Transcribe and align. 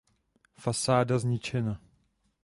Fasáda 0.55 1.13
zničena. 1.19 1.77